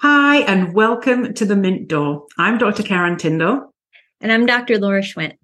Hi, 0.00 0.38
and 0.38 0.74
welcome 0.74 1.32
to 1.34 1.44
the 1.44 1.56
Mint 1.56 1.88
Door. 1.88 2.26
I'm 2.36 2.58
Dr. 2.58 2.82
Karen 2.82 3.16
Tyndall. 3.16 3.72
And 4.20 4.32
I'm 4.32 4.44
Dr. 4.44 4.78
Laura 4.78 5.02
Schwint. 5.02 5.34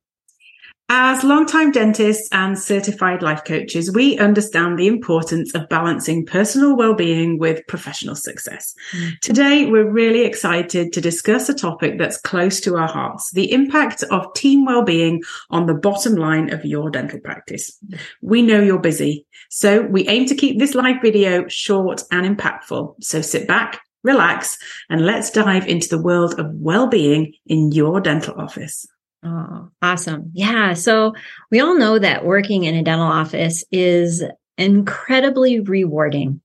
As 0.88 1.24
longtime 1.24 1.70
dentists 1.70 2.28
and 2.32 2.58
certified 2.58 3.22
life 3.22 3.44
coaches, 3.46 3.90
we 3.94 4.18
understand 4.18 4.78
the 4.78 4.88
importance 4.88 5.54
of 5.54 5.68
balancing 5.70 6.26
personal 6.26 6.76
well-being 6.76 7.38
with 7.38 7.66
professional 7.66 8.14
success. 8.14 8.74
Mm-hmm. 8.92 9.10
Today, 9.22 9.66
we're 9.66 9.88
really 9.88 10.24
excited 10.24 10.92
to 10.92 11.00
discuss 11.00 11.48
a 11.48 11.54
topic 11.54 11.96
that's 11.96 12.20
close 12.20 12.60
to 12.60 12.76
our 12.76 12.88
hearts, 12.88 13.30
the 13.30 13.52
impact 13.52 14.02
of 14.10 14.34
team 14.34 14.66
well-being 14.66 15.22
on 15.48 15.66
the 15.66 15.74
bottom 15.74 16.16
line 16.16 16.52
of 16.52 16.64
your 16.64 16.90
dental 16.90 17.20
practice. 17.20 17.78
We 18.20 18.42
know 18.42 18.60
you're 18.60 18.78
busy, 18.78 19.26
so 19.48 19.80
we 19.82 20.06
aim 20.08 20.26
to 20.26 20.34
keep 20.34 20.58
this 20.58 20.74
live 20.74 21.00
video 21.00 21.48
short 21.48 22.02
and 22.10 22.36
impactful. 22.36 22.96
So 23.02 23.22
sit 23.22 23.48
back, 23.48 23.80
relax, 24.02 24.58
and 24.90 25.06
let's 25.06 25.30
dive 25.30 25.66
into 25.68 25.88
the 25.88 26.02
world 26.02 26.38
of 26.38 26.52
well-being 26.54 27.34
in 27.46 27.72
your 27.72 28.00
dental 28.00 28.34
office. 28.40 28.86
Oh, 29.24 29.70
awesome. 29.80 30.30
Yeah. 30.34 30.72
So 30.74 31.14
we 31.50 31.60
all 31.60 31.78
know 31.78 31.98
that 31.98 32.24
working 32.24 32.64
in 32.64 32.74
a 32.74 32.82
dental 32.82 33.06
office 33.06 33.64
is 33.70 34.24
incredibly 34.58 35.60
rewarding, 35.60 36.40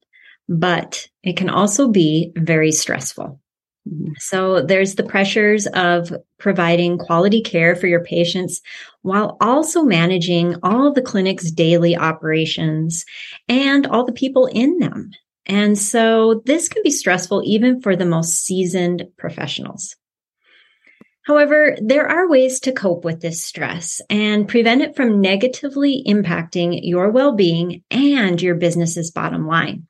but 0.47 1.07
it 1.23 1.37
can 1.37 1.49
also 1.49 1.87
be 1.87 2.31
very 2.35 2.71
stressful. 2.71 3.39
Mm-hmm. 3.87 4.11
So 4.19 4.61
there's 4.61 4.95
the 4.95 5.03
pressures 5.03 5.65
of 5.67 6.13
providing 6.39 6.97
quality 6.97 7.41
care 7.41 7.75
for 7.75 7.87
your 7.87 8.03
patients 8.03 8.61
while 9.01 9.37
also 9.41 9.81
managing 9.81 10.55
all 10.61 10.93
the 10.93 11.01
clinic's 11.01 11.49
daily 11.51 11.95
operations 11.95 13.05
and 13.47 13.87
all 13.87 14.05
the 14.05 14.13
people 14.13 14.45
in 14.47 14.77
them. 14.77 15.11
And 15.47 15.77
so 15.77 16.41
this 16.45 16.67
can 16.67 16.83
be 16.83 16.91
stressful 16.91 17.41
even 17.45 17.81
for 17.81 17.95
the 17.95 18.05
most 18.05 18.45
seasoned 18.45 19.05
professionals. 19.17 19.95
However, 21.23 21.75
there 21.81 22.07
are 22.07 22.29
ways 22.29 22.61
to 22.61 22.71
cope 22.71 23.03
with 23.03 23.21
this 23.21 23.43
stress 23.43 23.99
and 24.09 24.47
prevent 24.47 24.81
it 24.81 24.95
from 24.95 25.19
negatively 25.19 26.03
impacting 26.07 26.79
your 26.83 27.09
well-being 27.11 27.83
and 27.91 28.41
your 28.41 28.55
business's 28.55 29.11
bottom 29.11 29.45
line. 29.47 29.87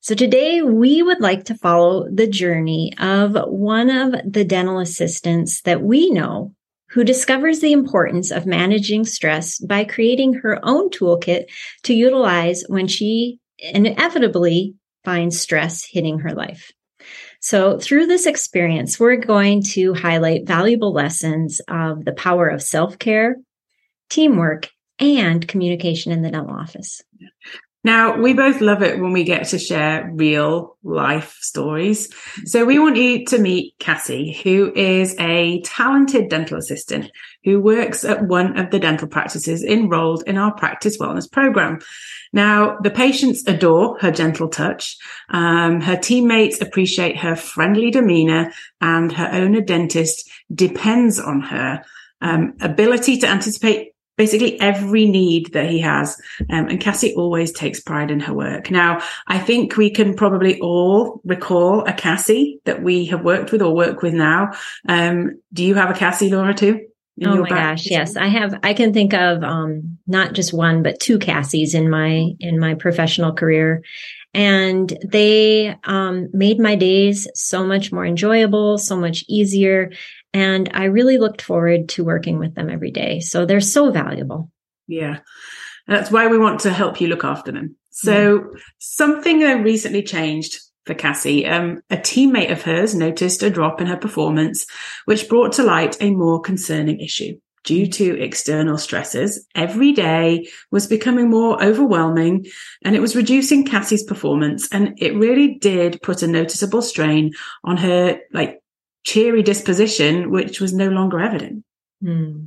So 0.00 0.14
today 0.14 0.62
we 0.62 1.02
would 1.02 1.20
like 1.20 1.44
to 1.44 1.54
follow 1.54 2.08
the 2.12 2.26
journey 2.26 2.92
of 2.98 3.36
one 3.46 3.88
of 3.88 4.14
the 4.30 4.44
dental 4.44 4.78
assistants 4.78 5.62
that 5.62 5.80
we 5.80 6.10
know 6.10 6.54
who 6.88 7.04
discovers 7.04 7.60
the 7.60 7.72
importance 7.72 8.30
of 8.30 8.44
managing 8.44 9.06
stress 9.06 9.58
by 9.58 9.84
creating 9.84 10.34
her 10.34 10.58
own 10.62 10.90
toolkit 10.90 11.44
to 11.84 11.94
utilize 11.94 12.64
when 12.68 12.88
she 12.88 13.38
inevitably 13.62 14.74
finds 15.04 15.40
stress 15.40 15.84
hitting 15.84 16.18
her 16.20 16.34
life. 16.34 16.70
So 17.40 17.78
through 17.78 18.06
this 18.06 18.26
experience, 18.26 19.00
we're 19.00 19.16
going 19.16 19.62
to 19.72 19.94
highlight 19.94 20.46
valuable 20.46 20.92
lessons 20.92 21.60
of 21.68 22.04
the 22.04 22.12
power 22.12 22.48
of 22.48 22.62
self-care, 22.62 23.36
teamwork, 24.10 24.68
and 24.98 25.46
communication 25.46 26.12
in 26.12 26.22
the 26.22 26.30
dental 26.30 26.54
office. 26.54 27.02
Now, 27.84 28.16
we 28.16 28.32
both 28.32 28.60
love 28.60 28.82
it 28.82 29.00
when 29.00 29.12
we 29.12 29.24
get 29.24 29.48
to 29.48 29.58
share 29.58 30.08
real 30.12 30.76
life 30.84 31.36
stories. 31.40 32.08
So 32.44 32.64
we 32.64 32.78
want 32.78 32.96
you 32.96 33.24
to 33.26 33.38
meet 33.38 33.74
Cassie, 33.80 34.40
who 34.44 34.72
is 34.74 35.16
a 35.18 35.60
talented 35.62 36.28
dental 36.28 36.58
assistant 36.58 37.10
who 37.44 37.60
works 37.60 38.04
at 38.04 38.26
one 38.26 38.56
of 38.56 38.70
the 38.70 38.78
dental 38.78 39.08
practices 39.08 39.64
enrolled 39.64 40.22
in 40.28 40.38
our 40.38 40.54
practice 40.54 40.96
wellness 40.98 41.30
program. 41.30 41.80
Now, 42.32 42.78
the 42.78 42.90
patients 42.90 43.46
adore 43.48 43.98
her 44.00 44.12
gentle 44.12 44.48
touch. 44.48 44.96
Um, 45.28 45.80
her 45.80 45.96
teammates 45.96 46.60
appreciate 46.60 47.16
her 47.16 47.34
friendly 47.34 47.90
demeanor 47.90 48.52
and 48.80 49.10
her 49.12 49.28
owner 49.32 49.60
dentist 49.60 50.30
depends 50.54 51.18
on 51.18 51.40
her 51.40 51.82
um, 52.20 52.54
ability 52.60 53.18
to 53.18 53.26
anticipate 53.26 53.91
basically 54.22 54.60
every 54.60 55.04
need 55.08 55.52
that 55.52 55.68
he 55.68 55.80
has. 55.80 56.16
Um, 56.48 56.68
and 56.68 56.80
Cassie 56.80 57.12
always 57.16 57.50
takes 57.50 57.80
pride 57.80 58.08
in 58.08 58.20
her 58.20 58.32
work. 58.32 58.70
Now, 58.70 59.02
I 59.26 59.40
think 59.40 59.76
we 59.76 59.90
can 59.90 60.14
probably 60.14 60.60
all 60.60 61.20
recall 61.24 61.84
a 61.88 61.92
Cassie 61.92 62.60
that 62.64 62.84
we 62.84 63.06
have 63.06 63.24
worked 63.24 63.50
with 63.50 63.62
or 63.62 63.74
work 63.74 64.00
with 64.00 64.14
now. 64.14 64.52
Um, 64.88 65.40
do 65.52 65.64
you 65.64 65.74
have 65.74 65.90
a 65.90 65.98
Cassie, 65.98 66.30
Laura, 66.30 66.54
too? 66.54 66.86
oh 67.24 67.40
my 67.40 67.48
gosh, 67.48 67.90
yes. 67.90 68.16
I 68.16 68.28
have 68.28 68.60
I 68.62 68.74
can 68.74 68.92
think 68.92 69.12
of 69.12 69.42
um 69.42 69.98
not 70.06 70.34
just 70.34 70.54
one 70.54 70.82
but 70.82 71.00
two 71.00 71.18
Cassies 71.18 71.74
in 71.74 71.90
my 71.90 72.30
in 72.38 72.60
my 72.60 72.74
professional 72.74 73.32
career. 73.32 73.82
And 74.34 74.96
they 75.04 75.76
um 75.84 76.28
made 76.32 76.60
my 76.60 76.76
days 76.76 77.28
so 77.34 77.66
much 77.66 77.90
more 77.90 78.06
enjoyable, 78.06 78.78
so 78.78 78.96
much 78.96 79.24
easier. 79.28 79.90
And 80.34 80.70
I 80.72 80.84
really 80.84 81.18
looked 81.18 81.42
forward 81.42 81.90
to 81.90 82.04
working 82.04 82.38
with 82.38 82.54
them 82.54 82.70
every 82.70 82.90
day. 82.90 83.20
So 83.20 83.44
they're 83.44 83.60
so 83.60 83.90
valuable. 83.90 84.50
Yeah. 84.86 85.20
That's 85.86 86.10
why 86.10 86.28
we 86.28 86.38
want 86.38 86.60
to 86.60 86.72
help 86.72 87.00
you 87.00 87.08
look 87.08 87.24
after 87.24 87.52
them. 87.52 87.76
So 87.90 88.34
yeah. 88.34 88.60
something 88.78 89.40
that 89.40 89.62
recently 89.62 90.02
changed 90.02 90.58
for 90.86 90.94
Cassie. 90.94 91.46
Um, 91.46 91.82
a 91.90 91.96
teammate 91.96 92.50
of 92.50 92.62
hers 92.62 92.94
noticed 92.94 93.42
a 93.42 93.50
drop 93.50 93.80
in 93.80 93.86
her 93.86 93.96
performance, 93.96 94.66
which 95.04 95.28
brought 95.28 95.52
to 95.52 95.62
light 95.62 95.96
a 96.00 96.10
more 96.10 96.40
concerning 96.40 97.00
issue. 97.00 97.38
Due 97.64 97.86
to 97.86 98.20
external 98.20 98.76
stresses, 98.76 99.46
every 99.54 99.92
day 99.92 100.48
was 100.72 100.88
becoming 100.88 101.30
more 101.30 101.62
overwhelming 101.62 102.44
and 102.84 102.96
it 102.96 103.00
was 103.00 103.14
reducing 103.14 103.64
Cassie's 103.64 104.02
performance. 104.02 104.68
And 104.72 104.94
it 104.98 105.14
really 105.14 105.58
did 105.60 106.02
put 106.02 106.22
a 106.22 106.26
noticeable 106.26 106.82
strain 106.82 107.32
on 107.62 107.76
her, 107.76 108.18
like, 108.32 108.61
cheery 109.04 109.42
disposition, 109.42 110.30
which 110.30 110.60
was 110.60 110.72
no 110.72 110.88
longer 110.88 111.20
evident. 111.20 111.64
Hmm. 112.02 112.46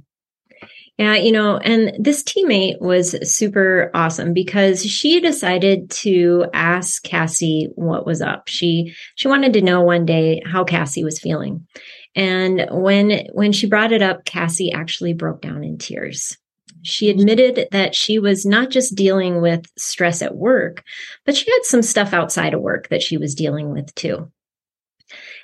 Yeah, 0.97 1.15
you 1.15 1.33
know, 1.33 1.57
and 1.57 1.91
this 1.99 2.23
teammate 2.23 2.79
was 2.79 3.17
super 3.29 3.91
awesome 3.93 4.33
because 4.33 4.85
she 4.85 5.19
decided 5.19 5.89
to 5.89 6.45
ask 6.53 7.03
Cassie 7.03 7.67
what 7.75 8.05
was 8.05 8.21
up. 8.21 8.47
She 8.47 8.93
she 9.15 9.27
wanted 9.27 9.51
to 9.53 9.61
know 9.61 9.81
one 9.81 10.05
day 10.05 10.41
how 10.45 10.63
Cassie 10.63 11.03
was 11.03 11.19
feeling. 11.19 11.67
And 12.15 12.65
when 12.71 13.27
when 13.33 13.51
she 13.51 13.67
brought 13.67 13.91
it 13.91 14.01
up, 14.01 14.23
Cassie 14.23 14.71
actually 14.71 15.13
broke 15.13 15.41
down 15.41 15.65
in 15.65 15.77
tears. 15.77 16.37
She 16.83 17.09
admitted 17.09 17.67
that 17.71 17.93
she 17.93 18.17
was 18.17 18.45
not 18.45 18.69
just 18.69 18.95
dealing 18.95 19.41
with 19.41 19.65
stress 19.77 20.21
at 20.21 20.35
work, 20.35 20.83
but 21.25 21.35
she 21.35 21.51
had 21.51 21.63
some 21.63 21.81
stuff 21.81 22.13
outside 22.13 22.53
of 22.53 22.61
work 22.61 22.87
that 22.87 23.01
she 23.01 23.17
was 23.17 23.35
dealing 23.35 23.71
with 23.71 23.93
too. 23.95 24.31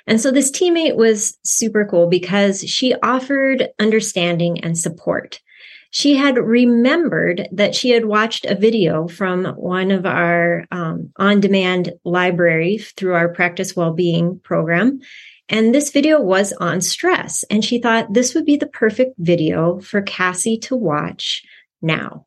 And 0.06 0.20
so 0.20 0.30
this 0.30 0.50
teammate 0.50 0.96
was 0.96 1.38
super 1.44 1.84
cool 1.84 2.08
because 2.08 2.62
she 2.62 2.94
offered 3.02 3.68
understanding 3.78 4.64
and 4.64 4.76
support. 4.76 5.40
She 5.90 6.14
had 6.14 6.38
remembered 6.38 7.48
that 7.52 7.74
she 7.74 7.90
had 7.90 8.06
watched 8.06 8.46
a 8.46 8.54
video 8.54 9.08
from 9.08 9.44
one 9.44 9.90
of 9.90 10.06
our 10.06 10.66
um, 10.70 11.12
on 11.16 11.40
demand 11.40 11.92
library 12.02 12.78
through 12.78 13.14
our 13.14 13.28
practice 13.28 13.76
well-being 13.76 14.40
program. 14.42 15.00
And 15.50 15.74
this 15.74 15.90
video 15.90 16.18
was 16.18 16.54
on 16.54 16.80
stress. 16.80 17.44
And 17.50 17.62
she 17.62 17.78
thought 17.78 18.14
this 18.14 18.34
would 18.34 18.46
be 18.46 18.56
the 18.56 18.66
perfect 18.66 19.16
video 19.18 19.80
for 19.80 20.00
Cassie 20.00 20.56
to 20.60 20.76
watch 20.76 21.42
now. 21.82 22.26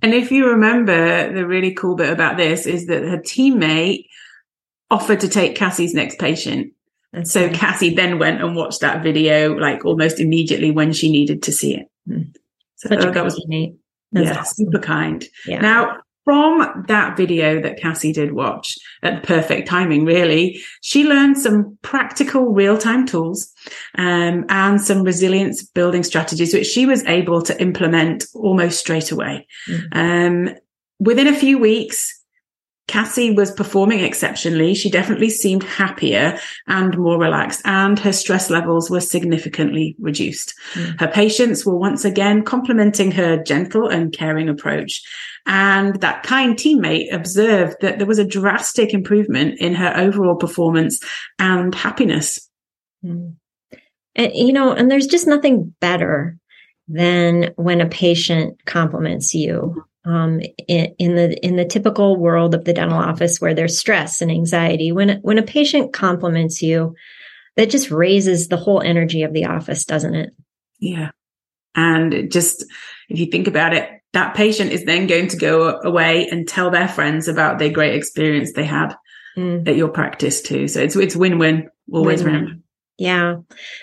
And 0.00 0.14
if 0.14 0.30
you 0.30 0.50
remember, 0.50 1.32
the 1.32 1.46
really 1.46 1.74
cool 1.74 1.96
bit 1.96 2.12
about 2.12 2.36
this 2.36 2.66
is 2.66 2.86
that 2.86 3.02
her 3.02 3.18
teammate 3.18 4.06
offered 4.90 5.20
to 5.20 5.28
take 5.28 5.56
Cassie's 5.56 5.94
next 5.94 6.18
patient. 6.18 6.72
And 7.12 7.26
so 7.26 7.48
Cassie 7.48 7.94
then 7.94 8.18
went 8.18 8.42
and 8.42 8.54
watched 8.54 8.80
that 8.80 9.02
video 9.02 9.54
like 9.54 9.84
almost 9.84 10.20
immediately 10.20 10.70
when 10.70 10.92
she 10.92 11.10
needed 11.10 11.42
to 11.44 11.52
see 11.52 11.74
it. 11.74 11.90
Mm. 12.08 12.34
So 12.76 12.90
Such 12.90 13.14
that 13.14 13.24
was 13.24 13.42
neat. 13.48 13.76
yeah, 14.12 14.38
awesome. 14.38 14.66
super 14.66 14.78
kind. 14.78 15.24
Yeah. 15.46 15.60
Now, 15.60 15.98
from 16.26 16.84
that 16.88 17.16
video 17.16 17.62
that 17.62 17.80
Cassie 17.80 18.12
did 18.12 18.32
watch 18.32 18.76
at 19.04 19.22
perfect 19.22 19.68
timing, 19.68 20.04
really, 20.04 20.60
she 20.82 21.04
learned 21.04 21.38
some 21.38 21.78
practical 21.82 22.52
real 22.52 22.76
time 22.76 23.06
tools 23.06 23.50
um, 23.96 24.44
and 24.48 24.80
some 24.80 25.04
resilience 25.04 25.62
building 25.62 26.02
strategies, 26.02 26.52
which 26.52 26.66
she 26.66 26.84
was 26.84 27.04
able 27.04 27.42
to 27.42 27.58
implement 27.62 28.26
almost 28.34 28.80
straight 28.80 29.12
away. 29.12 29.46
Mm-hmm. 29.68 29.98
Um, 29.98 30.54
within 30.98 31.28
a 31.28 31.36
few 31.36 31.58
weeks, 31.58 32.15
Cassie 32.88 33.32
was 33.32 33.50
performing 33.50 34.00
exceptionally. 34.00 34.74
She 34.74 34.90
definitely 34.90 35.30
seemed 35.30 35.64
happier 35.64 36.38
and 36.68 36.96
more 36.96 37.18
relaxed, 37.18 37.62
and 37.64 37.98
her 37.98 38.12
stress 38.12 38.48
levels 38.48 38.88
were 38.88 39.00
significantly 39.00 39.96
reduced. 39.98 40.54
Mm. 40.74 41.00
Her 41.00 41.08
patients 41.08 41.66
were 41.66 41.76
once 41.76 42.04
again 42.04 42.44
complimenting 42.44 43.10
her 43.12 43.42
gentle 43.42 43.88
and 43.88 44.12
caring 44.12 44.48
approach. 44.48 45.02
And 45.46 46.00
that 46.00 46.22
kind 46.22 46.56
teammate 46.56 47.12
observed 47.12 47.76
that 47.80 47.98
there 47.98 48.06
was 48.06 48.18
a 48.18 48.24
drastic 48.24 48.94
improvement 48.94 49.58
in 49.58 49.74
her 49.74 49.92
overall 49.96 50.36
performance 50.36 51.00
and 51.38 51.74
happiness. 51.74 52.48
Mm. 53.04 53.34
And, 54.14 54.32
you 54.34 54.52
know, 54.52 54.72
and 54.72 54.90
there's 54.90 55.06
just 55.06 55.26
nothing 55.26 55.74
better 55.80 56.38
than 56.88 57.52
when 57.56 57.80
a 57.80 57.88
patient 57.88 58.64
compliments 58.64 59.34
you 59.34 59.84
um, 60.06 60.40
in, 60.68 60.94
in, 60.98 61.16
the 61.16 61.44
in 61.44 61.56
the 61.56 61.64
typical 61.64 62.16
world 62.16 62.54
of 62.54 62.64
the 62.64 62.72
dental 62.72 62.98
office 62.98 63.40
where 63.40 63.54
there's 63.54 63.78
stress 63.78 64.20
and 64.20 64.30
anxiety. 64.30 64.92
When 64.92 65.20
when 65.22 65.38
a 65.38 65.42
patient 65.42 65.92
compliments 65.92 66.62
you, 66.62 66.94
that 67.56 67.70
just 67.70 67.90
raises 67.90 68.48
the 68.48 68.56
whole 68.56 68.80
energy 68.80 69.22
of 69.22 69.32
the 69.32 69.46
office, 69.46 69.84
doesn't 69.84 70.14
it? 70.14 70.30
Yeah, 70.78 71.10
and 71.74 72.30
just 72.30 72.64
if 73.08 73.18
you 73.18 73.26
think 73.26 73.48
about 73.48 73.74
it, 73.74 73.90
that 74.12 74.34
patient 74.34 74.72
is 74.72 74.84
then 74.84 75.06
going 75.06 75.28
to 75.28 75.36
go 75.36 75.80
away 75.80 76.28
and 76.28 76.46
tell 76.46 76.70
their 76.70 76.88
friends 76.88 77.28
about 77.28 77.58
their 77.58 77.70
great 77.70 77.94
experience 77.94 78.52
they 78.52 78.64
had 78.64 78.94
mm. 79.36 79.66
at 79.68 79.76
your 79.76 79.88
practice 79.88 80.40
too. 80.40 80.68
So 80.68 80.80
it's 80.80 80.96
it's 80.96 81.16
win 81.16 81.38
win 81.38 81.68
always 81.92 82.22
win-win. 82.22 82.62
Yeah. 82.98 83.36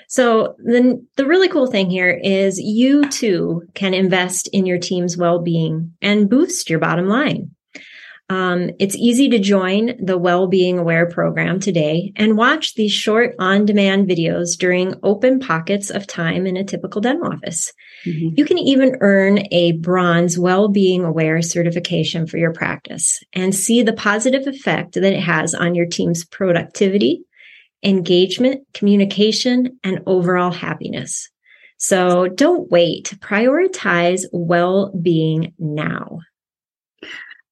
So 0.07 0.55
then 0.57 1.07
the 1.17 1.27
really 1.27 1.47
cool 1.47 1.67
thing 1.67 1.89
here 1.89 2.09
is 2.09 2.59
you 2.59 3.07
too 3.09 3.63
can 3.75 3.93
invest 3.93 4.49
in 4.51 4.65
your 4.65 4.79
team's 4.79 5.17
well-being 5.17 5.93
and 6.01 6.29
boost 6.29 6.69
your 6.69 6.79
bottom 6.79 7.07
line. 7.07 7.51
Um, 8.29 8.71
it's 8.79 8.95
easy 8.95 9.29
to 9.29 9.37
join 9.37 10.03
the 10.03 10.17
Well-Being 10.17 10.79
Aware 10.79 11.09
program 11.09 11.59
today 11.59 12.13
and 12.15 12.37
watch 12.37 12.73
these 12.73 12.91
short 12.91 13.35
on-demand 13.37 14.09
videos 14.09 14.57
during 14.57 14.95
open 15.03 15.39
pockets 15.39 15.89
of 15.89 16.07
time 16.07 16.47
in 16.47 16.57
a 16.57 16.63
typical 16.63 17.01
dental 17.01 17.31
office. 17.31 17.71
Mm-hmm. 18.05 18.29
You 18.35 18.45
can 18.45 18.57
even 18.57 18.95
earn 19.01 19.45
a 19.51 19.73
bronze 19.73 20.39
Well-Being 20.39 21.03
Aware 21.03 21.41
certification 21.41 22.25
for 22.25 22.37
your 22.37 22.53
practice 22.53 23.21
and 23.33 23.53
see 23.53 23.83
the 23.83 23.93
positive 23.93 24.47
effect 24.47 24.93
that 24.93 25.03
it 25.03 25.19
has 25.19 25.53
on 25.53 25.75
your 25.75 25.85
team's 25.85 26.23
productivity, 26.23 27.25
engagement, 27.83 28.67
communication, 28.73 29.79
and 29.83 30.01
overall 30.05 30.51
happiness. 30.51 31.29
So 31.77 32.27
don't 32.27 32.71
wait. 32.71 33.13
Prioritize 33.19 34.21
well 34.31 34.91
being 34.91 35.53
now. 35.59 36.19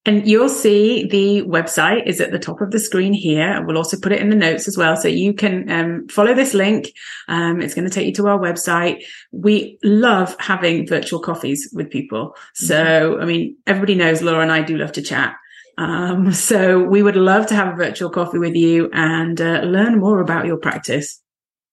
And 0.04 0.28
you'll 0.28 0.50
see 0.50 1.06
the 1.08 1.44
website 1.44 2.08
is 2.08 2.20
at 2.20 2.32
the 2.32 2.40
top 2.40 2.60
of 2.60 2.72
the 2.72 2.80
screen 2.80 3.14
here. 3.14 3.64
We'll 3.64 3.78
also 3.78 4.00
put 4.00 4.12
it 4.12 4.20
in 4.20 4.30
the 4.30 4.36
notes 4.36 4.68
as 4.68 4.76
well. 4.76 4.98
So 4.98 5.08
you 5.08 5.34
can 5.34 5.70
um, 5.70 6.08
follow 6.08 6.34
this 6.34 6.56
link. 6.56 6.92
Um, 7.28 7.62
it's 7.62 7.76
going 7.76 7.88
to 7.88 7.94
take 7.94 8.08
you 8.08 8.14
to 8.14 8.28
our 8.28 8.40
website. 8.40 9.04
We 9.32 9.78
love 9.84 10.36
having 10.40 10.88
virtual 10.88 11.20
coffees 11.20 11.70
with 11.72 11.92
people. 11.92 12.36
So. 12.56 13.20
I 13.20 13.26
mean, 13.26 13.58
everybody 13.68 13.94
knows 13.94 14.24
Laura 14.24 14.42
and 14.42 14.52
I 14.52 14.64
do 14.64 14.78
love 14.78 14.94
to 14.94 15.04
chat. 15.04 15.36
Um, 15.78 16.32
so 16.34 16.84
we 16.84 17.04
would 17.04 17.16
love 17.16 17.48
to 17.48 17.56
have 17.56 17.74
a 17.74 17.76
virtual 17.76 18.10
coffee 18.10 18.40
with 18.40 18.56
you 18.56 18.90
and 18.94 19.40
uh, 19.40 19.62
learn 19.62 20.00
more 20.00 20.20
about 20.20 20.46
your 20.46 20.58
practice. 20.58 21.22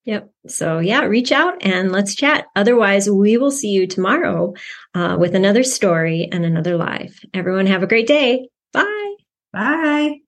Yep. 0.05 0.31
So 0.47 0.79
yeah, 0.79 1.03
reach 1.03 1.33
out 1.33 1.63
and 1.63 1.93
let's 1.93 2.15
chat. 2.15 2.47
Otherwise, 2.57 3.11
we 3.11 3.37
will 3.37 3.51
see 3.51 3.69
you 3.69 3.87
tomorrow 3.87 4.55
uh, 4.95 5.17
with 5.21 5.35
another 5.35 5.63
story 5.63 6.29
and 6.33 6.47
another 6.47 6.79
live. 6.79 7.21
Everyone 7.35 7.67
have 7.67 7.83
a 7.83 7.87
great 7.87 8.07
day. 8.07 8.49
Bye. 8.73 9.15
Bye. 9.53 10.21